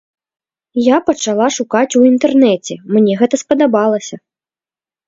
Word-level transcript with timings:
Я 0.83 0.97
пачала 1.09 1.47
шукаць 1.57 1.97
у 2.01 2.03
інтэрнэце, 2.11 2.79
мне 2.97 3.13
гэта 3.21 3.35
спадабалася. 3.45 4.15